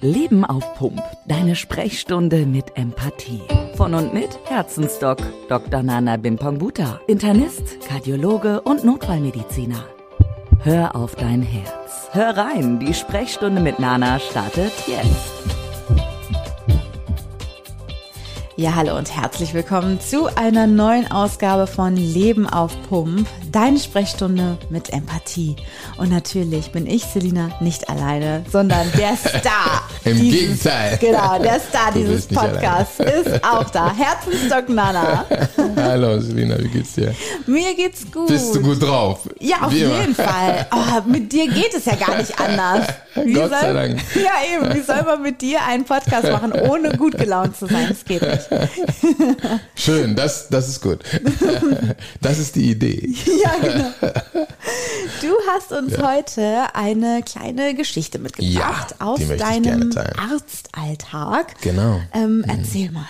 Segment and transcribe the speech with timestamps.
[0.00, 1.02] Leben auf Pump.
[1.26, 3.42] Deine Sprechstunde mit Empathie.
[3.76, 5.82] Von und mit Herzensdoc Dr.
[5.82, 7.00] Nana Bimpangbuta.
[7.08, 9.84] Internist, Kardiologe und Notfallmediziner.
[10.60, 12.08] Hör auf dein Herz.
[12.12, 15.37] Hör rein, die Sprechstunde mit Nana startet jetzt.
[18.60, 24.58] Ja, hallo und herzlich willkommen zu einer neuen Ausgabe von Leben auf Pump, deine Sprechstunde
[24.68, 25.54] mit Empathie.
[25.96, 29.88] Und natürlich bin ich, Selina, nicht alleine, sondern der Star.
[30.04, 30.98] Im dieses, Gegenteil.
[31.00, 33.94] Genau, der Star du dieses Podcasts ist auch da.
[33.94, 35.24] Herzensdoc Nana.
[35.76, 37.14] hallo Selina, wie geht's dir?
[37.46, 38.26] Mir geht's gut.
[38.26, 39.20] Bist du gut drauf?
[39.38, 40.14] Ja, auf wie jeden immer.
[40.16, 40.66] Fall.
[40.72, 42.88] Oh, mit dir geht es ja gar nicht anders.
[43.22, 44.00] Wie Gott soll, sei Dank.
[44.16, 44.74] Ja, eben.
[44.74, 47.86] Wie soll man mit dir einen Podcast machen, ohne gut gelaunt zu sein?
[47.88, 48.47] Das geht nicht.
[49.74, 51.02] Schön, das, das ist gut.
[52.20, 53.14] Das ist die Idee.
[53.42, 53.90] Ja, genau.
[55.20, 56.16] Du hast uns ja.
[56.16, 61.60] heute eine kleine Geschichte mitgebracht ja, aus deinem Arztalltag.
[61.60, 62.00] Genau.
[62.12, 62.94] Ähm, erzähl mhm.
[62.94, 63.06] mal.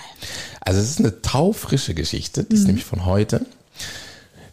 [0.61, 2.67] Also es ist eine taufrische Geschichte, die ist mhm.
[2.69, 3.47] nämlich von heute.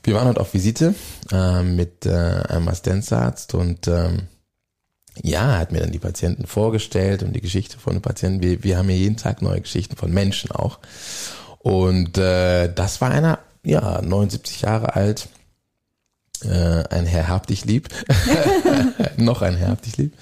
[0.03, 0.95] Wir waren heute auf Visite
[1.31, 4.27] äh, mit äh, einem Assistenzarzt und ähm,
[5.21, 8.43] ja, hat mir dann die Patienten vorgestellt und die Geschichte von den Patienten.
[8.43, 10.79] Wir, wir haben ja jeden Tag neue Geschichten von Menschen auch.
[11.59, 15.29] Und äh, das war einer, ja, 79 Jahre alt,
[16.43, 17.89] äh, ein Herr hab dich lieb.
[19.17, 20.13] Noch ein Herr hab dich lieb.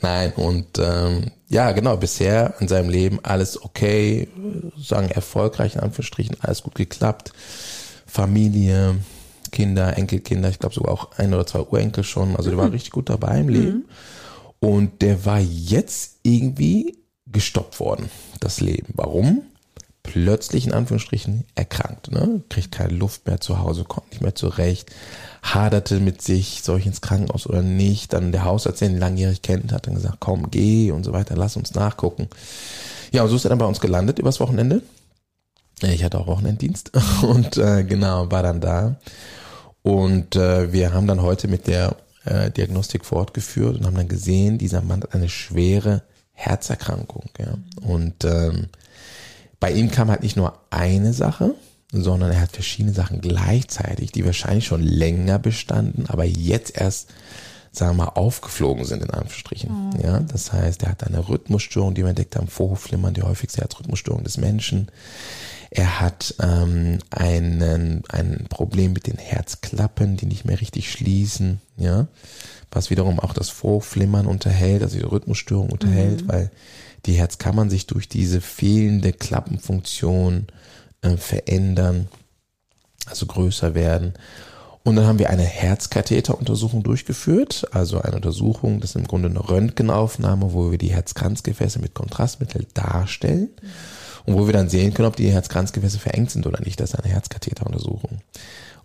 [0.00, 4.28] Nein, und ähm, ja, genau, bisher in seinem Leben alles okay,
[4.80, 7.32] sagen erfolgreich in Anführungsstrichen, alles gut geklappt.
[8.06, 8.96] Familie,
[9.52, 12.36] Kinder, Enkelkinder, ich glaube sogar auch ein oder zwei Urenkel schon.
[12.36, 12.72] Also der war mhm.
[12.72, 13.66] richtig gut dabei im Leben.
[13.66, 13.84] Mhm.
[14.66, 18.88] Und der war jetzt irgendwie gestoppt worden, das Leben.
[18.94, 19.42] Warum?
[20.02, 22.42] Plötzlich in Anführungsstrichen erkrankt, ne?
[22.48, 24.90] kriegt keine Luft mehr zu Hause, kommt nicht mehr zurecht,
[25.40, 28.12] haderte mit sich, soll ich ins Krankenhaus oder nicht.
[28.12, 31.36] Dann der Hausarzt, der ihn langjährig kennt, hat dann gesagt, komm, geh und so weiter,
[31.36, 32.28] lass uns nachgucken.
[33.12, 34.82] Ja, und so ist er dann bei uns gelandet übers Wochenende.
[35.80, 36.90] Ich hatte auch Wochenenddienst
[37.22, 38.96] und äh, genau, war dann da.
[39.82, 41.94] Und äh, wir haben dann heute mit der
[42.26, 47.24] äh, Diagnostik fortgeführt und haben dann gesehen, dieser Mann hat eine schwere Herzerkrankung.
[47.38, 47.58] Ja.
[47.82, 48.66] Und ähm,
[49.58, 51.54] bei ihm kam halt nicht nur eine Sache,
[51.92, 57.10] sondern er hat verschiedene Sachen gleichzeitig, die wahrscheinlich schon länger bestanden, aber jetzt erst,
[57.72, 59.90] sagen wir mal, aufgeflogen sind in Anführungsstrichen.
[59.90, 60.00] Mhm.
[60.02, 64.24] Ja, das heißt, er hat eine Rhythmusstörung, die wir entdeckt haben, Vorhofflimmern, die häufigste Herzrhythmusstörung
[64.24, 64.90] des Menschen.
[65.76, 72.06] Er hat ähm, einen, ein Problem mit den Herzklappen, die nicht mehr richtig schließen, ja,
[72.70, 76.28] was wiederum auch das Vorflimmern unterhält, also die Rhythmusstörung unterhält, mhm.
[76.28, 76.50] weil
[77.04, 80.46] die Herzkammern sich durch diese fehlende Klappenfunktion
[81.02, 82.08] äh, verändern,
[83.04, 84.14] also größer werden.
[84.82, 89.46] Und dann haben wir eine Herzkatheteruntersuchung durchgeführt, also eine Untersuchung, das ist im Grunde eine
[89.46, 93.50] Röntgenaufnahme, wo wir die Herzkranzgefäße mit Kontrastmittel darstellen.
[93.60, 93.68] Mhm
[94.26, 96.80] und wo wir dann sehen können, ob die Herzkranzgefäße verengt sind oder nicht.
[96.80, 98.20] Das ist eine Herzkatheteruntersuchung.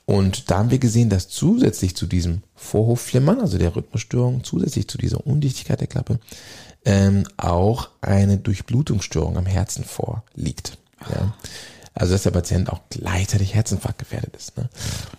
[0.06, 4.97] Und da haben wir gesehen, dass zusätzlich zu diesem Vorhofflimmern, also der Rhythmusstörung, zusätzlich zu
[4.97, 6.19] dieser Undichtigkeit der Klappe,
[6.85, 10.78] ähm, auch eine Durchblutungsstörung am Herzen vorliegt.
[11.09, 11.34] Ja.
[11.94, 14.58] Also dass der Patient auch gleichzeitig Herzinfarkt gefährdet ist.
[14.58, 14.69] Ne?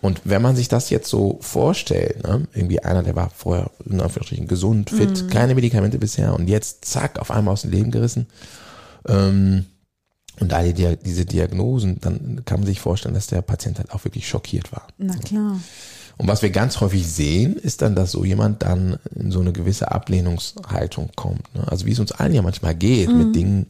[0.00, 2.46] Und wenn man sich das jetzt so vorstellt, ne?
[2.54, 5.28] irgendwie einer, der war vorher in Anführungsstrichen gesund, fit, mhm.
[5.28, 8.26] keine Medikamente bisher und jetzt zack, auf einmal aus dem Leben gerissen,
[9.06, 9.66] ähm,
[10.40, 14.04] und all die, diese Diagnosen, dann kann man sich vorstellen, dass der Patient halt auch
[14.04, 14.86] wirklich schockiert war.
[14.98, 15.60] Na klar.
[16.18, 19.52] Und was wir ganz häufig sehen, ist dann, dass so jemand dann in so eine
[19.52, 21.54] gewisse Ablehnungshaltung kommt.
[21.54, 21.66] Ne?
[21.68, 23.18] Also wie es uns allen ja manchmal geht mhm.
[23.18, 23.66] mit Dingen,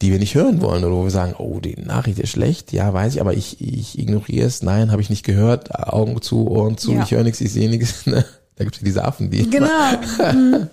[0.00, 2.92] die wir nicht hören wollen oder wo wir sagen, oh, die Nachricht ist schlecht, ja,
[2.92, 6.78] weiß ich, aber ich, ich ignoriere es, nein, habe ich nicht gehört, Augen zu, Ohren
[6.78, 7.02] zu, ja.
[7.02, 8.06] ich höre nichts, ich sehe nichts.
[8.06, 8.24] Ne?
[8.56, 9.48] Da gibt es ja diese Affen, die.
[9.48, 9.68] Genau.
[10.32, 10.68] Mhm.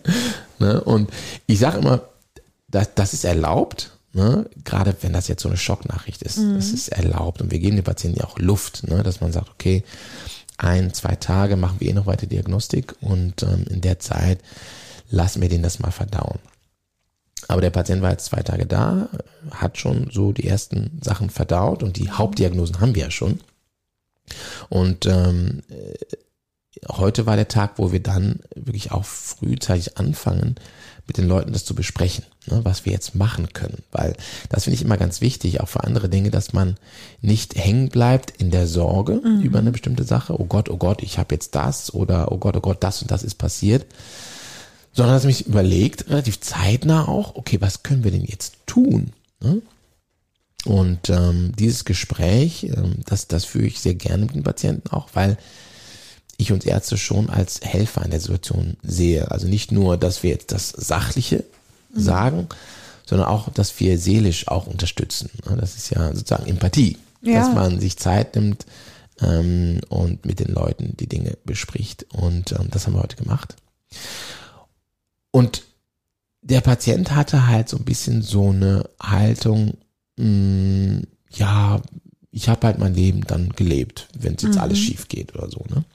[0.59, 0.81] ne?
[0.81, 1.09] Und
[1.45, 2.01] ich sage immer,
[2.67, 4.49] das, das ist erlaubt, Ne?
[4.63, 6.55] Gerade wenn das jetzt so eine Schocknachricht ist, mhm.
[6.55, 9.03] das ist erlaubt und wir geben den Patienten ja auch Luft, ne?
[9.03, 9.83] dass man sagt, okay,
[10.57, 14.39] ein, zwei Tage machen wir eh noch weiter Diagnostik und ähm, in der Zeit
[15.09, 16.39] lassen wir den das mal verdauen.
[17.49, 19.09] Aber der Patient war jetzt zwei Tage da,
[19.51, 23.41] hat schon so die ersten Sachen verdaut und die Hauptdiagnosen haben wir ja schon.
[24.69, 25.61] Und ähm,
[26.87, 30.55] heute war der Tag, wo wir dann wirklich auch frühzeitig anfangen,
[31.07, 33.83] mit den Leuten das zu besprechen, ne, was wir jetzt machen können.
[33.91, 34.15] Weil
[34.49, 36.77] das finde ich immer ganz wichtig, auch für andere Dinge, dass man
[37.21, 39.41] nicht hängen bleibt in der Sorge mhm.
[39.41, 40.39] über eine bestimmte Sache.
[40.39, 43.11] Oh Gott, oh Gott, ich habe jetzt das oder oh Gott, oh Gott, das und
[43.11, 43.85] das ist passiert.
[44.93, 49.11] Sondern dass man sich überlegt, relativ zeitnah auch, okay, was können wir denn jetzt tun?
[49.41, 49.61] Ne?
[50.65, 55.09] Und ähm, dieses Gespräch, ähm, das, das führe ich sehr gerne mit den Patienten auch,
[55.13, 55.37] weil
[56.37, 59.31] ich uns Ärzte schon als Helfer in der Situation sehe.
[59.31, 61.43] Also nicht nur, dass wir jetzt das Sachliche
[61.93, 62.47] sagen,
[63.05, 65.29] sondern auch, dass wir seelisch auch unterstützen.
[65.57, 67.39] Das ist ja sozusagen Empathie, Ja.
[67.39, 68.65] dass man sich Zeit nimmt
[69.21, 72.05] ähm, und mit den Leuten die Dinge bespricht.
[72.11, 73.55] Und ähm, das haben wir heute gemacht.
[75.31, 75.63] Und
[76.41, 79.75] der Patient hatte halt so ein bisschen so eine Haltung,
[80.17, 81.01] mh,
[81.31, 81.81] ja,
[82.35, 85.63] ich habe halt mein Leben dann gelebt, wenn es jetzt alles schief geht oder so.
[85.69, 85.85] Ne?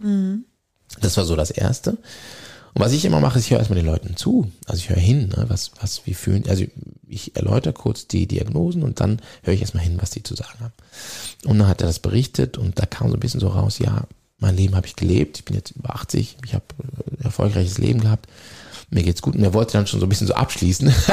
[1.02, 1.90] Das war so das Erste.
[2.72, 4.50] Und was ich immer mache, ist, ich höre erstmal den Leuten zu.
[4.64, 6.64] Also ich höre hin, ne, was, was, wie fühlen, also
[7.06, 10.60] ich erläutere kurz die Diagnosen und dann höre ich erstmal hin, was die zu sagen
[10.60, 10.72] haben.
[11.44, 14.04] Und dann hat er das berichtet und da kam so ein bisschen so raus, ja,
[14.38, 16.64] mein Leben habe ich gelebt, ich bin jetzt über 80, ich habe
[17.18, 18.30] ein erfolgreiches Leben gehabt,
[18.88, 20.90] mir geht's gut und er wollte dann schon so ein bisschen so abschließen.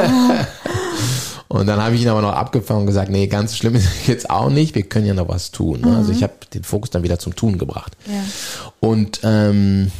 [1.47, 4.07] und dann habe ich ihn aber noch abgefangen und gesagt, nee, ganz schlimm ist es
[4.07, 5.81] jetzt auch nicht, wir können ja noch was tun.
[5.81, 5.95] Ne?
[5.95, 7.95] Also ich habe den Fokus dann wieder zum Tun gebracht.
[8.05, 8.23] Ja.
[8.79, 9.91] Und ähm,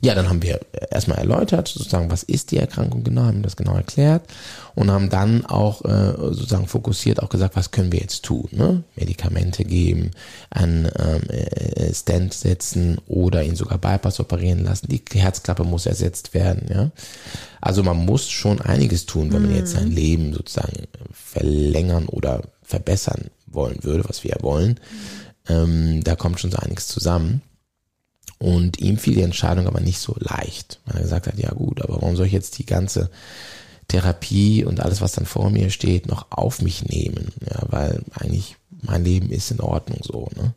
[0.00, 0.60] ja, dann haben wir
[0.90, 4.22] erstmal erläutert, sozusagen, was ist die Erkrankung genau, haben das genau erklärt
[4.74, 8.48] und haben dann auch äh, sozusagen fokussiert auch gesagt, was können wir jetzt tun?
[8.52, 8.84] Ne?
[8.94, 10.12] Medikamente geben,
[10.50, 14.86] einen ähm, äh, Stent setzen oder ihn sogar Bypass operieren lassen.
[14.88, 16.66] Die Herzklappe muss ersetzt werden.
[16.72, 16.90] Ja,
[17.60, 23.30] also man muss schon einiges tun, wenn man jetzt sein Leben sozusagen verlängern oder verbessern
[23.46, 24.78] wollen würde, was wir ja wollen.
[25.48, 27.42] Ähm, da kommt schon so einiges zusammen.
[28.38, 31.82] Und ihm fiel die Entscheidung aber nicht so leicht, weil er gesagt hat, ja gut,
[31.82, 33.10] aber warum soll ich jetzt die ganze
[33.88, 37.32] Therapie und alles, was dann vor mir steht, noch auf mich nehmen?
[37.50, 40.54] Ja, weil eigentlich mein Leben ist in Ordnung so, ne?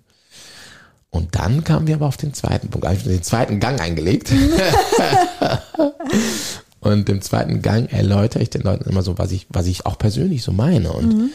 [1.10, 4.32] Und dann kamen wir aber auf den zweiten Punkt, eigentlich den zweiten Gang eingelegt.
[6.80, 9.98] und im zweiten Gang erläutere ich den Leuten immer so, was ich, was ich auch
[9.98, 10.94] persönlich so meine.
[10.94, 11.32] Und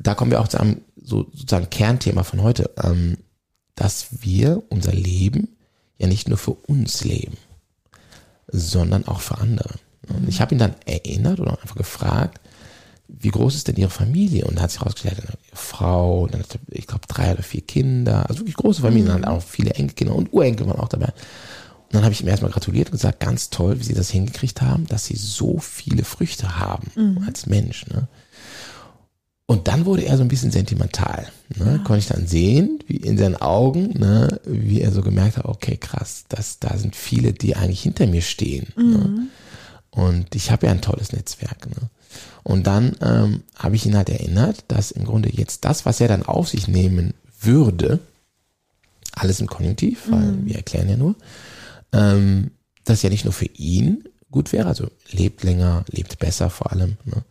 [0.00, 3.16] da kommen wir auch zu einem so, sozusagen Kernthema von heute, ähm,
[3.74, 5.53] dass wir unser Leben
[5.98, 7.36] ja nicht nur für uns leben,
[8.48, 9.74] sondern auch für andere.
[10.08, 12.40] Und ich habe ihn dann erinnert oder einfach gefragt,
[13.08, 14.46] wie groß ist denn ihre Familie?
[14.46, 17.60] Und da hat sich herausgestellt, eine Frau, dann hat er, ich glaube drei oder vier
[17.60, 21.06] Kinder, also wirklich große Familien, dann auch viele Enkelkinder und Urenkel waren auch dabei.
[21.06, 24.62] Und dann habe ich ihm erstmal gratuliert und gesagt, ganz toll, wie sie das hingekriegt
[24.62, 26.90] haben, dass sie so viele Früchte haben
[27.26, 27.86] als Mensch.
[27.86, 28.08] Ne?
[29.46, 31.28] Und dann wurde er so ein bisschen sentimental.
[31.56, 31.80] Ne?
[31.84, 35.76] Konnte ich dann sehen, wie in seinen Augen, ne, wie er so gemerkt hat, okay,
[35.76, 38.68] krass, das, da sind viele, die eigentlich hinter mir stehen.
[38.76, 39.28] Ne?
[39.90, 41.68] Und ich habe ja ein tolles Netzwerk.
[41.68, 41.90] Ne?
[42.42, 46.08] Und dann ähm, habe ich ihn halt erinnert, dass im Grunde jetzt das, was er
[46.08, 48.00] dann auf sich nehmen würde,
[49.12, 51.14] alles im Konjunktiv, weil wir erklären ja nur,
[51.92, 52.50] ähm,
[52.84, 56.96] das ja nicht nur für ihn gut wäre, also lebt länger, lebt besser vor allem,
[57.04, 57.22] ne?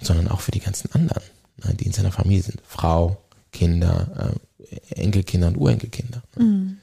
[0.00, 1.22] Sondern auch für die ganzen anderen,
[1.64, 1.74] ne?
[1.74, 2.60] die in seiner Familie sind.
[2.66, 3.16] Frau,
[3.52, 6.22] Kinder, äh, Enkelkinder und Urenkelkinder.
[6.36, 6.76] Ne?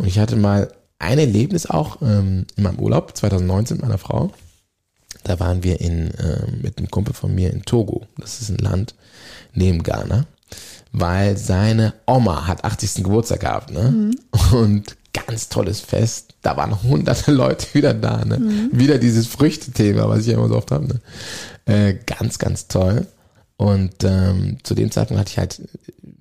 [0.00, 4.32] Und ich hatte mal ein Erlebnis auch ähm, in meinem Urlaub 2019 mit meiner Frau.
[5.24, 8.06] Da waren wir in, äh, mit einem Kumpel von mir in Togo.
[8.18, 8.94] Das ist ein Land
[9.52, 10.26] neben Ghana,
[10.92, 13.04] weil seine Oma hat 80.
[13.04, 14.10] Geburtstag gehabt, ne?
[14.52, 16.34] Und ganz tolles Fest.
[16.42, 18.68] Da waren hunderte Leute wieder da, ne?
[18.72, 21.00] Wieder dieses Früchtethema, was ich ja immer so oft habe, ne?
[21.66, 23.06] Äh, ganz, ganz toll.
[23.56, 25.60] Und ähm, zu dem Zeitpunkt hatte ich halt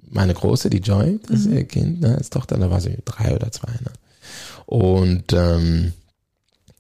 [0.09, 3.51] meine Große, die Joy, das äh, Kind, ne, als Tochter, da war sie drei oder
[3.51, 3.91] zwei, ne?
[4.65, 5.93] Und ähm,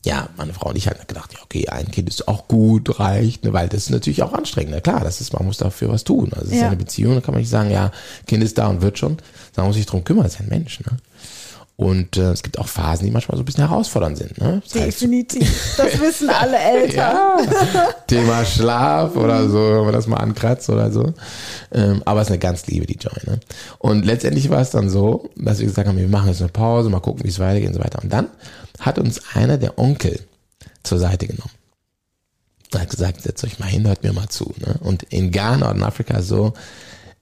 [0.05, 3.43] ja, meine Frau und ich hatten gedacht, ja, okay, ein Kind ist auch gut, reicht,
[3.43, 4.71] ne, weil das ist natürlich auch anstrengend.
[4.71, 6.31] Na klar, das ist, man muss dafür was tun.
[6.33, 6.61] Also es ist Ja.
[6.63, 7.91] ja eine Beziehung, da kann man nicht sagen, ja,
[8.25, 9.17] Kind ist da und wird schon.
[9.53, 10.97] Da muss sich drum kümmern, das ist ein Mensch, ne?
[11.79, 14.63] Und äh, es gibt auch Phasen, die manchmal so ein bisschen herausfordernd sind, ne?
[14.63, 15.75] Das Definitiv.
[15.77, 16.97] Das wissen alle Eltern.
[16.97, 17.37] ja,
[18.07, 21.13] Thema Schlaf oder so, wenn man das mal ankratzt oder so.
[21.71, 23.13] Ähm, aber es ist eine ganz liebe, die Joy.
[23.27, 23.39] Ne?
[23.77, 26.89] Und letztendlich war es dann so, dass wir gesagt haben, wir machen jetzt eine Pause,
[26.89, 28.01] mal gucken, wie es weitergeht und so weiter.
[28.01, 28.29] Und dann
[28.79, 30.19] hat uns einer der Onkel
[30.81, 31.51] zur Seite genommen.
[32.73, 34.51] Er hat gesagt, setzt euch mal hin, hört mir mal zu.
[34.57, 34.79] Ne?
[34.79, 36.53] Und in Ghana und in Afrika so,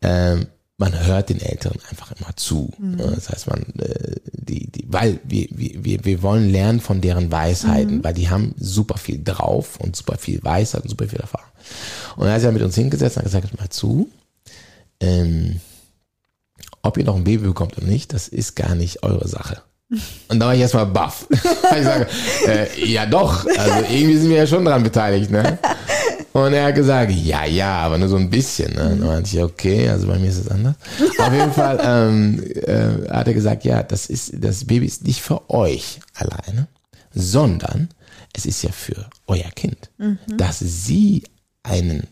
[0.02, 2.72] ähm, man hört den Älteren einfach immer zu.
[2.80, 2.98] Ne?
[3.16, 7.32] Das heißt, man, äh, die, die, weil wir, wir, wir- wir wollen lernen von deren
[7.32, 11.48] Weisheiten, weil die haben super viel drauf und super viel Weisheit und super viel Erfahrung.
[12.18, 14.10] Und er hat sich dann mit uns hingesetzt und hat gesagt, mal zu,
[15.00, 15.62] ähm,
[16.82, 19.62] ob ihr noch ein Baby bekommt oder nicht, das ist gar nicht eure Sache.
[20.30, 21.28] Und da war ich erstmal baff.
[21.32, 22.08] ich sage,
[22.48, 25.58] äh, ja doch, also irgendwie sind wir ja schon dran beteiligt, ne?
[26.36, 28.74] Und er hat gesagt, ja, ja, aber nur so ein bisschen.
[28.74, 28.90] Ne?
[28.92, 30.76] Und dann meinte ich, okay, also bei mir ist es anders.
[31.18, 35.22] Auf jeden Fall ähm, äh, hat er gesagt, ja, das ist, das Baby ist nicht
[35.22, 36.68] für euch alleine,
[37.14, 37.88] sondern
[38.34, 39.90] es ist ja für euer Kind,
[40.28, 41.24] dass sie
[41.64, 42.06] einen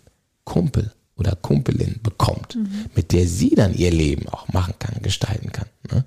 [0.45, 2.57] Kumpel oder Kumpelin bekommt,
[2.95, 5.67] mit der sie dann ihr Leben auch machen kann, gestalten kann.
[5.91, 6.05] Ne?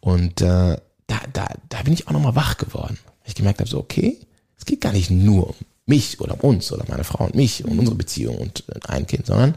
[0.00, 2.98] Und äh, da, da, da bin ich auch nochmal wach geworden.
[3.24, 4.18] Ich gemerkt habe, so, okay,
[4.58, 5.54] es geht gar nicht nur um
[5.86, 9.54] mich oder uns oder meine Frau und mich und unsere Beziehung und ein Kind, sondern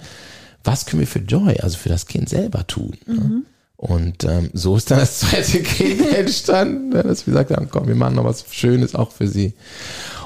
[0.63, 2.97] was können wir für Joy, also für das Kind selber tun?
[3.05, 3.43] Ne?
[3.77, 7.87] Und ähm, so ist dann das zweite Kind entstanden, ne, dass wir gesagt haben, komm,
[7.87, 9.53] wir machen noch was Schönes auch für sie.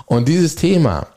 [0.06, 1.08] Und dieses Thema,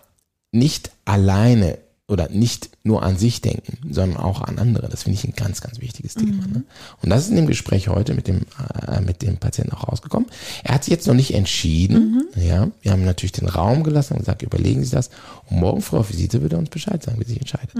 [0.51, 1.79] nicht alleine
[2.13, 4.89] oder nicht nur an sich denken, sondern auch an andere.
[4.89, 6.47] Das finde ich ein ganz, ganz wichtiges Thema.
[6.47, 6.65] Ne?
[7.03, 8.43] Und das ist in dem Gespräch heute mit dem,
[8.87, 10.29] äh, mit dem Patienten auch rausgekommen.
[10.63, 12.25] Er hat sich jetzt noch nicht entschieden.
[12.37, 15.11] Ja, wir haben natürlich den Raum gelassen und gesagt, überlegen Sie das.
[15.49, 17.75] Und morgen früh auf Visite wird er uns Bescheid sagen, wie sich entscheidet.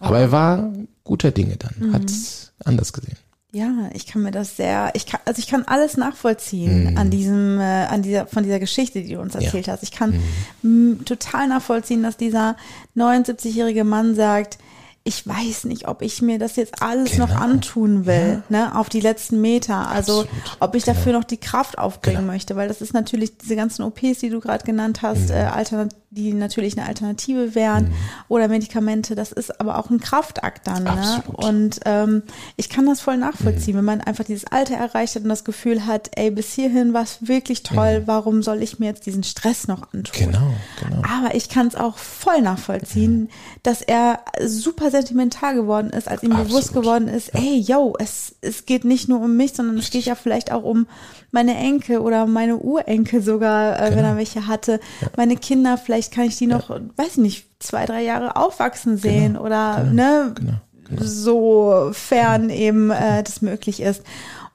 [0.00, 0.72] Aber er war
[1.04, 3.16] guter Dinge dann, hat es anders gesehen.
[3.56, 6.98] Ja, ich kann mir das sehr, ich kann, also ich kann alles nachvollziehen Mhm.
[6.98, 9.82] an diesem, äh, an dieser, von dieser Geschichte, die du uns erzählt hast.
[9.82, 10.20] Ich kann
[10.62, 12.56] m, total nachvollziehen, dass dieser
[12.96, 14.58] 79-jährige Mann sagt,
[15.06, 17.40] ich weiß nicht, ob ich mir das jetzt alles noch Genau.
[17.40, 19.88] antun will, ne, auf die letzten Meter.
[19.88, 20.56] Also, Absolut.
[20.60, 20.96] ob ich Genau.
[20.96, 22.32] dafür noch die Kraft aufbringen Genau.
[22.32, 25.06] möchte, weil das ist natürlich diese ganzen OPs, die du gerade genannt Mhm.
[25.06, 27.92] hast, äh, alternat die natürlich eine Alternative wären
[28.28, 29.14] oder Medikamente.
[29.14, 31.22] Das ist aber auch ein Kraftakt dann, ne?
[31.26, 32.22] Und ähm,
[32.56, 33.78] ich kann das voll nachvollziehen, Mhm.
[33.80, 37.02] wenn man einfach dieses Alter erreicht hat und das Gefühl hat, ey, bis hierhin war
[37.02, 40.04] es wirklich toll, warum soll ich mir jetzt diesen Stress noch antun?
[40.28, 40.32] Mhm.
[40.32, 41.02] Genau, genau.
[41.02, 43.28] Aber ich kann es auch voll nachvollziehen,
[43.62, 46.82] dass er super sentimental geworden ist, als ihm bewusst Absolut.
[46.84, 50.14] geworden ist, ey, yo, es, es geht nicht nur um mich, sondern es geht ja
[50.14, 50.86] vielleicht auch um
[51.30, 54.08] meine Enkel oder meine Urenkel sogar, äh, wenn Genau.
[54.08, 54.80] er welche hatte.
[55.16, 59.36] Meine Kinder, vielleicht kann ich die noch, weiß ich nicht, zwei, drei Jahre aufwachsen sehen
[59.36, 60.52] oder ne, genau,
[61.00, 64.02] so fern eben äh, das möglich ist.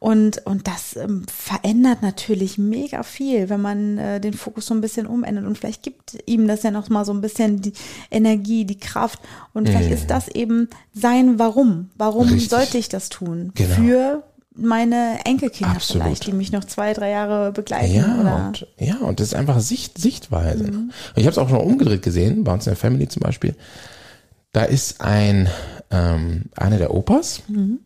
[0.02, 4.82] Und, und das ähm, verändert natürlich mega viel, wenn man äh, den Fokus so ein
[4.82, 5.46] bisschen umändert.
[5.46, 7.74] Und vielleicht gibt ihm das ja noch mal so ein bisschen die
[8.10, 9.20] Energie, die Kraft.
[9.54, 11.92] Und vielleicht ist das eben sein Warum.
[12.00, 12.50] Warum Richtig.
[12.50, 13.52] sollte ich das tun?
[13.54, 13.76] Genau.
[13.76, 14.24] Für
[14.56, 16.04] meine Enkelkinder Absolut.
[16.08, 17.94] vielleicht, die mich noch zwei, drei Jahre begleiten.
[17.94, 20.64] Ja, oder und, ja, und das ist einfach Sicht, Sichtweise.
[20.64, 20.78] Mhm.
[20.78, 23.54] Und ich habe es auch schon umgedreht gesehen, bei uns in der Family zum Beispiel.
[24.52, 25.48] Da ist ein
[25.92, 27.82] ähm, einer der Opas, Mhm.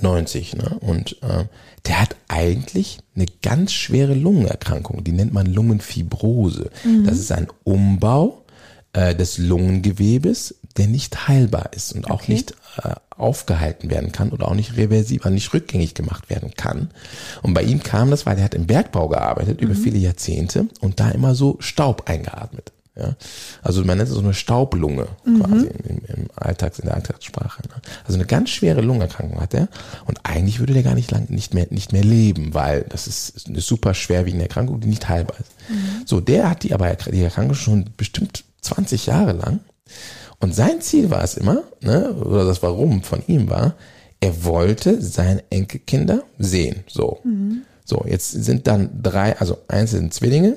[0.00, 0.76] 90, ne?
[0.80, 1.44] Und äh,
[1.86, 6.70] der hat eigentlich eine ganz schwere Lungenerkrankung, die nennt man Lungenfibrose.
[6.84, 7.04] Mhm.
[7.04, 8.44] Das ist ein Umbau
[8.92, 12.32] äh, des Lungengewebes, der nicht heilbar ist und auch Okay.
[12.32, 12.52] nicht
[12.82, 16.90] äh, aufgehalten werden kann oder auch nicht reversibel, nicht rückgängig gemacht werden kann.
[17.42, 21.00] Und bei ihm kam das, weil er hat im Bergbau gearbeitet über viele Jahrzehnte und
[21.00, 22.72] da immer so Staub eingeatmet.
[22.98, 23.14] Ja,
[23.62, 27.62] also man nennt es so eine Staublunge quasi im, im Alltags, in der Alltagssprache.
[27.68, 27.74] Ne?
[28.04, 29.68] Also eine ganz schwere Lungenerkrankung hat er
[30.06, 33.48] und eigentlich würde der gar nicht lang, nicht mehr, nicht mehr leben, weil das ist
[33.48, 35.50] eine super schwerwiegende Erkrankung, die nicht heilbar ist.
[36.06, 39.60] So, der hat die aber die Erkrankung schon bestimmt 20 Jahre lang
[40.40, 43.74] und sein Ziel war es immer, ne, oder das Warum von ihm war,
[44.20, 46.84] er wollte seine Enkelkinder sehen.
[46.88, 47.20] So.
[47.84, 50.56] So, jetzt sind dann drei, also eins sind Zwillinge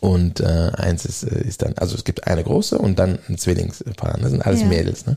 [0.00, 3.38] und äh, eins ist, äh, ist dann, also es gibt eine große und dann ein
[3.38, 4.18] Zwillingspaar.
[4.20, 4.66] Das sind alles Ja.
[4.66, 5.16] Mädels, ne?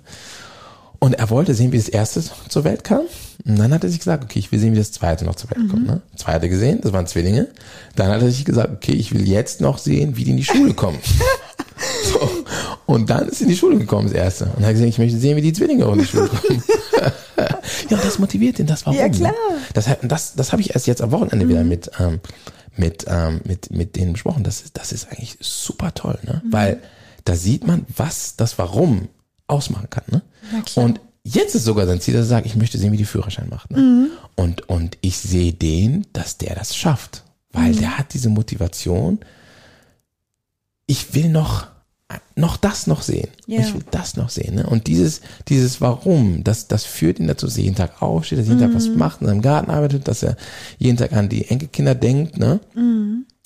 [0.99, 3.01] Und er wollte sehen, wie das erste zur Welt kam.
[3.43, 5.49] Und dann hat er sich gesagt, okay, ich will sehen, wie das zweite noch zur
[5.49, 5.87] Welt kommt.
[5.87, 6.01] Ne?
[6.15, 7.47] Zweite gesehen, das waren Zwillinge.
[7.95, 10.43] Dann hat er sich gesagt, okay, ich will jetzt noch sehen, wie die in die
[10.43, 10.99] Schule kommen.
[12.05, 12.29] so.
[12.85, 14.45] Und dann ist er in die Schule gekommen, das erste.
[14.55, 16.63] Und hat gesagt, ich möchte sehen, wie die Zwillinge auch in die Schule kommen.
[17.89, 18.99] ja, und das motiviert ihn, das warum.
[18.99, 19.31] Ja, klar.
[19.31, 19.37] Ne?
[19.73, 22.19] Das, hat- das, das habe ich erst jetzt am Wochenende wieder mit, ähm,
[22.77, 24.43] mit, ähm, mit, mit denen besprochen.
[24.43, 26.41] Das ist, das ist eigentlich super toll, ne?
[26.49, 26.81] Weil
[27.25, 29.09] da sieht man, was das Warum
[29.47, 30.21] ausmachen kann, ne?
[30.75, 33.49] Und jetzt ist sogar sein Ziel, dass er sagt, ich möchte sehen, wie die Führerschein
[33.49, 33.71] macht.
[33.71, 33.77] Ne?
[34.35, 37.23] Und, und ich sehe den, dass der das schafft.
[37.51, 39.19] Weil der hat diese Motivation.
[40.87, 41.67] Ich will noch,
[42.35, 43.29] noch das noch sehen.
[43.47, 43.59] Ja.
[43.61, 44.55] Ich will das noch sehen.
[44.55, 44.65] Ne?
[44.67, 48.47] Und dieses, dieses Warum, das, das führt ihn dazu, dass er jeden Tag aufsteht, dass
[48.47, 50.35] er jeden Tag was macht, in seinem Garten arbeitet, dass er
[50.77, 52.37] jeden Tag an die Enkelkinder denkt.
[52.37, 52.59] Ne?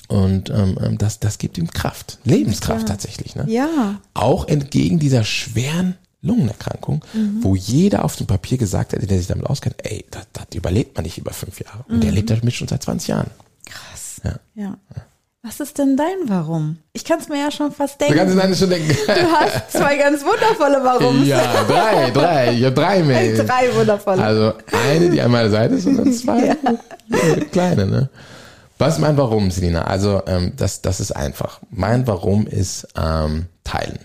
[0.07, 2.87] Und ähm, ähm, das, das gibt ihm Kraft, Lebenskraft Ja.
[2.87, 3.35] tatsächlich.
[3.35, 3.45] Ne?
[3.47, 7.03] Ja, Auch entgegen dieser schweren Lungenerkrankung,
[7.41, 10.95] wo jeder auf dem Papier gesagt hätte, der sich damit auskennt, ey, das, das überlebt
[10.95, 11.85] man nicht über fünf Jahre.
[11.87, 13.29] Und der lebt damit schon seit 20 Jahren.
[13.65, 14.21] krass.
[14.23, 14.39] Ja.
[14.55, 14.77] Ja.
[15.45, 16.77] Was ist denn dein Warum?
[16.91, 18.15] Ich kann es mir ja schon fast denken.
[18.15, 18.97] kannst du dann schon denken.
[19.05, 21.27] Du hast zwei ganz wundervolle Warums.
[21.27, 22.53] ja, drei, drei.
[22.53, 23.45] Ich habe drei Mails.
[23.45, 24.23] Drei wundervolle.
[24.23, 26.57] Also eine, die an meiner Seite ist und dann zwei
[27.51, 28.09] kleine, ne?
[28.79, 29.83] Was ist mein Warum, Selina?
[29.83, 31.59] Also ähm, das, das ist einfach.
[31.69, 33.99] Mein Warum ist ähm, teilen.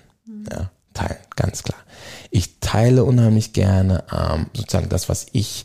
[0.52, 1.80] Ja, teilen, ganz klar.
[2.30, 5.64] Ich teile unheimlich gerne ähm, sozusagen das, was ich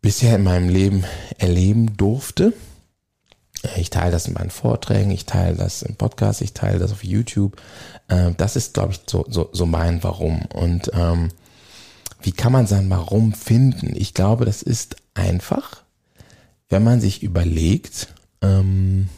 [0.00, 1.02] bisher in meinem Leben
[1.36, 2.52] erleben durfte.
[3.76, 7.02] Ich teile das in meinen Vorträgen, ich teile das im Podcast, ich teile das auf
[7.02, 7.60] YouTube.
[8.08, 10.42] Ähm, das ist, glaube ich, so, so, so mein Warum.
[10.54, 11.30] Und ähm,
[12.22, 13.94] wie kann man sein Warum finden?
[13.96, 15.82] Ich glaube, das ist einfach,
[16.68, 18.08] wenn man sich überlegt,
[18.42, 19.08] ähm,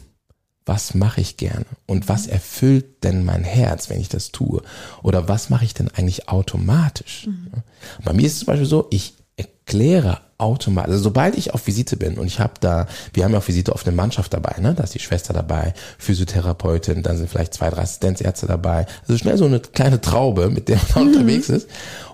[0.65, 4.61] was mache ich gerne und was erfüllt denn mein Herz, wenn ich das tue?
[5.01, 7.27] Oder was mache ich denn eigentlich automatisch?
[7.27, 7.63] Mhm.
[8.03, 11.97] Bei mir ist es zum Beispiel so, ich erkläre automatisch, also sobald ich auf Visite
[11.97, 14.73] bin und ich habe da, wir haben ja auf Visite oft eine Mannschaft dabei, ne?
[14.73, 18.85] Da ist die Schwester dabei, Physiotherapeutin, dann sind vielleicht zwei, drei Assistenzärzte dabei.
[19.03, 21.13] Also schnell so eine kleine Traube, mit der man mhm.
[21.13, 21.67] unterwegs ist.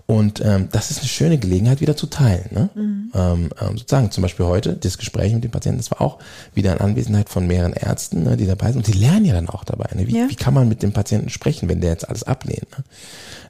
[0.08, 2.46] Und ähm, das ist eine schöne Gelegenheit, wieder zu teilen.
[2.52, 2.70] Ne?
[2.76, 3.12] Mhm.
[3.14, 6.20] Ähm, ähm, sozusagen zum Beispiel heute, das Gespräch mit dem Patienten, das war auch
[6.54, 8.78] wieder in Anwesenheit von mehreren Ärzten, ne, die dabei sind.
[8.78, 9.90] Und die lernen ja dann auch dabei.
[9.96, 10.08] Ne?
[10.08, 10.30] Wie, ja.
[10.30, 12.68] wie kann man mit dem Patienten sprechen, wenn der jetzt alles ablehnt?
[12.72, 12.84] Ne?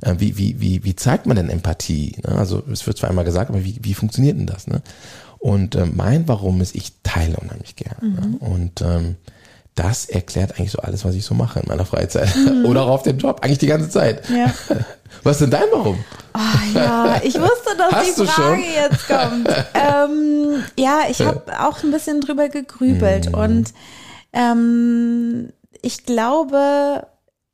[0.01, 2.15] Äh, wie, wie, wie, wie zeigt man denn Empathie?
[2.25, 2.35] Ne?
[2.35, 4.65] Also es wird zwar einmal gesagt, aber wie, wie funktioniert denn das?
[4.65, 4.81] Ne?
[5.37, 7.97] Und äh, mein Warum ist, ich teile unheimlich gerne.
[8.01, 8.21] Ne?
[8.21, 8.31] Mhm.
[8.31, 8.37] Ne?
[8.39, 9.15] Und ähm,
[9.77, 12.36] das erklärt eigentlich so alles, was ich so mache in meiner Freizeit.
[12.36, 12.65] Mhm.
[12.65, 14.27] Oder auch auf dem Job, eigentlich die ganze Zeit.
[14.29, 14.53] Ja.
[15.24, 15.98] Was ist denn dein Warum?
[16.36, 19.48] Oh, ja, ich wusste, dass Hast die Frage jetzt kommt.
[19.74, 23.34] ähm, ja, ich habe auch ein bisschen drüber gegrübelt mhm.
[23.34, 23.74] und
[24.34, 27.07] ähm, ich glaube,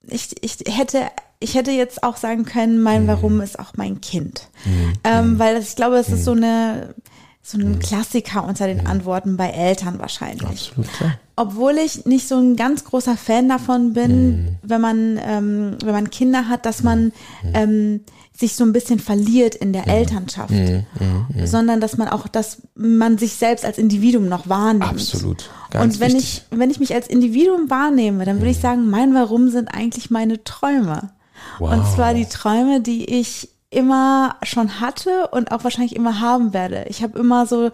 [0.08, 1.04] ich, ich hätte
[1.40, 3.08] ich hätte jetzt auch sagen können, mein mhm.
[3.08, 4.48] Warum ist auch mein Kind.
[4.66, 4.94] Mhm.
[5.04, 5.40] Ähm, mhm.
[5.40, 6.96] weil das, ich glaube, es ist so eine
[7.46, 10.72] so ein Klassiker unter den Antworten bei Eltern wahrscheinlich.
[10.72, 11.20] Absolut klar.
[11.36, 14.48] Obwohl ich nicht so ein ganz großer Fan davon bin, mhm.
[14.62, 17.06] wenn man ähm, wenn man Kinder hat, dass man
[17.44, 17.52] mhm.
[17.54, 18.02] ähm,
[18.36, 19.90] sich so ein bisschen verliert in der mhm.
[19.90, 20.86] Elternschaft, mhm.
[21.00, 21.46] Mhm.
[21.46, 24.86] sondern dass man auch, dass man sich selbst als Individuum noch wahrnimmt.
[24.86, 25.50] Absolut.
[25.70, 26.46] Ganz Und wenn wichtig.
[26.50, 30.10] ich wenn ich mich als Individuum wahrnehme, dann würde ich sagen, mein Warum sind eigentlich
[30.10, 31.12] meine Träume.
[31.60, 31.74] Wow.
[31.74, 36.86] Und zwar die Träume, die ich immer schon hatte und auch wahrscheinlich immer haben werde.
[36.88, 37.72] Ich habe immer so,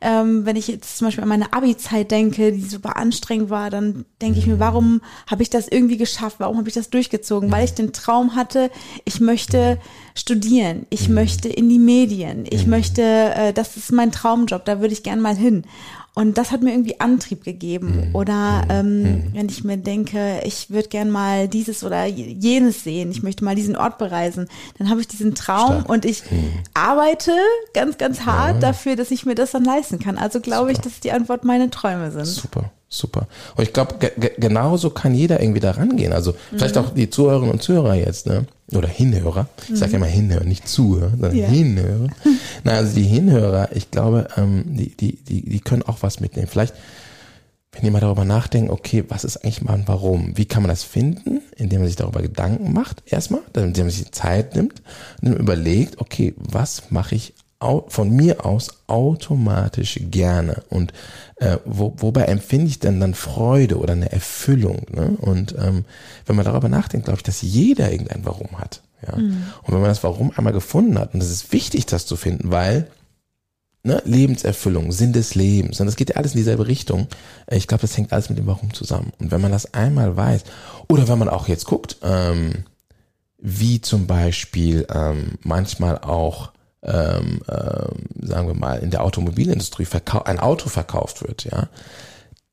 [0.00, 4.06] ähm, wenn ich jetzt zum Beispiel an meine Abi-Zeit denke, die super anstrengend war, dann
[4.22, 6.36] denke ich mir, warum habe ich das irgendwie geschafft?
[6.38, 7.50] Warum habe ich das durchgezogen?
[7.50, 8.70] Weil ich den Traum hatte,
[9.04, 9.78] ich möchte
[10.14, 14.92] studieren, ich möchte in die Medien, ich möchte, äh, das ist mein Traumjob, da würde
[14.92, 15.64] ich gern mal hin.
[16.14, 18.08] Und das hat mir irgendwie Antrieb gegeben.
[18.08, 18.14] Mhm.
[18.14, 18.70] Oder mhm.
[18.70, 19.24] ähm, mhm.
[19.32, 23.54] wenn ich mir denke, ich würde gern mal dieses oder jenes sehen, ich möchte mal
[23.54, 24.48] diesen Ort bereisen,
[24.78, 25.88] dann habe ich diesen Traum Stark.
[25.88, 26.52] und ich mhm.
[26.74, 27.32] arbeite
[27.74, 28.60] ganz, ganz hart ja.
[28.60, 30.18] dafür, dass ich mir das dann leisten kann.
[30.18, 32.26] Also glaube ich, dass die Antwort meine Träume sind.
[32.26, 32.70] Super.
[32.92, 33.28] Super.
[33.54, 33.94] Und ich glaube,
[34.38, 36.12] genauso kann jeder irgendwie da rangehen.
[36.12, 36.80] Also vielleicht mhm.
[36.82, 38.46] auch die Zuhörerinnen und Zuhörer jetzt, ne?
[38.72, 39.48] Oder Hinhörer.
[39.68, 41.46] Ich sage ja immer Hinhörer, nicht Zuhörer, sondern ja.
[41.46, 42.08] Hinhörer.
[42.64, 46.48] Na, also die Hinhörer, ich glaube, ähm, die, die, die, die können auch was mitnehmen.
[46.48, 46.74] Vielleicht,
[47.72, 50.36] wenn die mal darüber nachdenken, okay, was ist eigentlich mal ein Warum?
[50.36, 51.42] Wie kann man das finden?
[51.56, 54.82] Indem man sich darüber Gedanken macht, erstmal, indem man sich Zeit nimmt
[55.22, 60.94] und überlegt, okay, was mache ich von mir aus automatisch gerne und
[61.36, 65.16] äh, wo, wobei empfinde ich denn dann Freude oder eine Erfüllung ne?
[65.20, 65.84] und ähm,
[66.24, 69.44] wenn man darüber nachdenkt glaube ich dass jeder irgendein Warum hat ja mhm.
[69.62, 72.50] und wenn man das Warum einmal gefunden hat und es ist wichtig das zu finden
[72.50, 72.86] weil
[73.82, 77.08] ne, Lebenserfüllung Sinn des Lebens und das geht ja alles in dieselbe Richtung
[77.50, 80.44] ich glaube das hängt alles mit dem Warum zusammen und wenn man das einmal weiß
[80.88, 82.64] oder wenn man auch jetzt guckt ähm,
[83.36, 89.86] wie zum Beispiel ähm, manchmal auch ähm, ähm, sagen wir mal, in der Automobilindustrie
[90.24, 91.68] ein Auto verkauft wird, ja,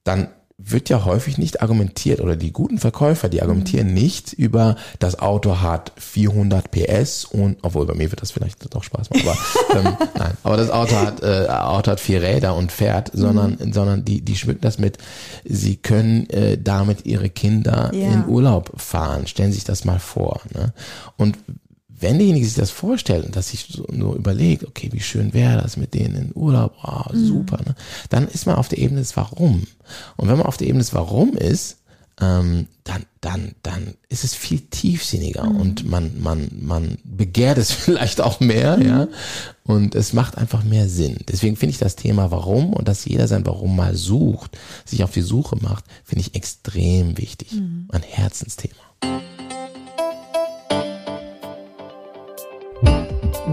[0.03, 3.93] dann wird ja häufig nicht argumentiert oder die guten Verkäufer, die argumentieren mhm.
[3.93, 8.83] nicht über das Auto hat 400 PS und obwohl bei mir wird das vielleicht doch
[8.83, 12.71] Spaß machen, aber ähm, nein, aber das Auto hat äh, Auto hat vier Räder und
[12.71, 13.71] fährt, sondern mhm.
[13.71, 14.97] sondern die die schmücken das mit,
[15.45, 18.11] sie können äh, damit ihre Kinder ja.
[18.11, 19.27] in Urlaub fahren.
[19.27, 20.41] Stellen Sie sich das mal vor.
[20.55, 20.73] Ne?
[21.17, 21.37] Und
[21.99, 25.61] wenn derjenige sich das vorstellt und dass sich so nur überlegt, okay, wie schön wäre
[25.61, 27.75] das mit denen in Urlaub, oh, super, ne?
[28.09, 29.67] dann ist man auf der Ebene des Warum.
[30.15, 31.77] Und wenn man auf der Ebene des Warum ist,
[32.19, 35.59] ähm, dann, dann, dann ist es viel tiefsinniger mhm.
[35.59, 38.87] und man, man, man begehrt es vielleicht auch mehr, mhm.
[38.87, 39.07] ja.
[39.63, 41.17] Und es macht einfach mehr Sinn.
[41.27, 45.11] Deswegen finde ich das Thema Warum und dass jeder sein Warum mal sucht, sich auf
[45.11, 47.51] die Suche macht, finde ich extrem wichtig.
[47.51, 47.87] Mhm.
[47.91, 49.26] Ein Herzensthema.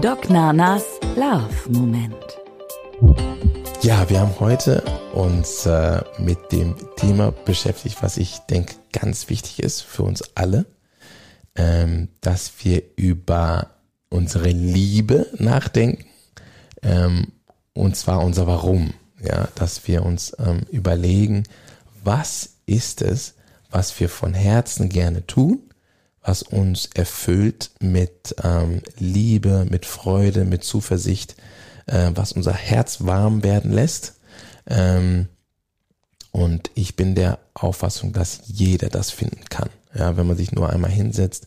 [0.01, 0.83] Doc Nanas
[1.15, 2.15] Love Moment.
[3.81, 9.63] Ja, wir haben heute uns äh, mit dem Thema beschäftigt, was ich denke ganz wichtig
[9.63, 10.65] ist für uns alle,
[11.55, 13.71] ähm, dass wir über
[14.09, 16.05] unsere Liebe nachdenken
[16.81, 17.31] ähm,
[17.73, 18.93] und zwar unser Warum.
[19.21, 21.43] Ja, dass wir uns ähm, überlegen,
[22.03, 23.35] was ist es,
[23.71, 25.61] was wir von Herzen gerne tun
[26.25, 31.35] was uns erfüllt mit ähm, Liebe, mit Freude, mit Zuversicht,
[31.85, 34.15] äh, was unser Herz warm werden lässt.
[34.67, 35.27] Ähm,
[36.31, 39.69] und ich bin der Auffassung, dass jeder das finden kann.
[39.93, 41.45] Ja, wenn man sich nur einmal hinsetzt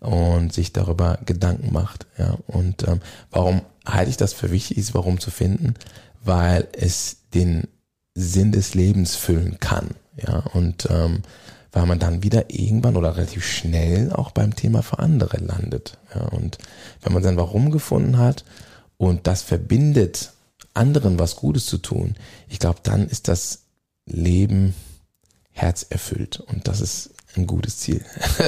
[0.00, 2.06] und sich darüber Gedanken macht.
[2.18, 3.00] Ja, und ähm,
[3.30, 5.74] warum halte ich das für wichtig, ist warum zu finden?
[6.22, 7.68] Weil es den
[8.14, 9.90] Sinn des Lebens füllen kann.
[10.16, 11.22] Ja, und ähm,
[11.72, 15.98] weil man dann wieder irgendwann oder relativ schnell auch beim Thema für andere landet.
[16.14, 16.58] Ja, und
[17.02, 18.44] wenn man sein Warum gefunden hat
[18.96, 20.32] und das verbindet,
[20.74, 22.14] anderen was Gutes zu tun,
[22.48, 23.60] ich glaube, dann ist das
[24.06, 24.74] Leben
[25.52, 28.04] herzerfüllt und das ist ein gutes Ziel.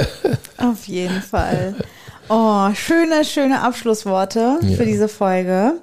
[0.57, 1.75] Auf jeden Fall.
[2.29, 4.77] Oh, schöne, schöne Abschlussworte ja.
[4.77, 5.81] für diese Folge.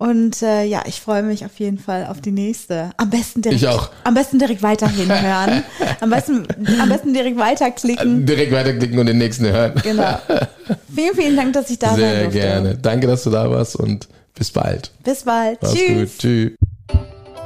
[0.00, 2.88] Und äh, ja, ich freue mich auf jeden Fall auf die nächste.
[2.96, 3.90] Am besten direkt, ich auch.
[4.04, 5.62] Am besten direkt weiterhin hören.
[6.00, 6.48] am, besten,
[6.80, 8.24] am besten direkt weiterklicken.
[8.24, 9.74] Direkt weiterklicken und den nächsten hören.
[9.82, 10.18] Genau.
[10.94, 12.40] Vielen, vielen Dank, dass ich da Sehr sein durfte.
[12.40, 12.78] Sehr gerne.
[12.78, 14.90] Danke, dass du da warst und bis bald.
[15.04, 15.58] Bis bald.
[15.60, 16.12] Mach's Tschüss.
[16.12, 16.18] Gut.
[16.18, 16.52] Tschüss.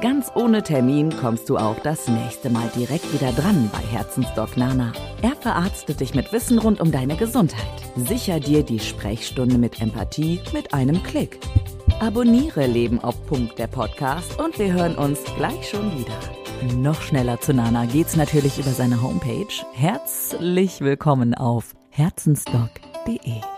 [0.00, 4.92] Ganz ohne Termin kommst du auch das nächste Mal direkt wieder dran bei Herzensdoc Nana.
[5.22, 7.64] Er verarztet dich mit Wissen rund um deine Gesundheit.
[7.96, 11.40] Sicher dir die Sprechstunde mit Empathie mit einem Klick.
[12.00, 16.18] Abonniere Leben auf Punkt der Podcast und wir hören uns gleich schon wieder.
[16.76, 19.46] Noch schneller zu Nana geht's natürlich über seine Homepage.
[19.72, 23.53] Herzlich willkommen auf herzensdoc.de.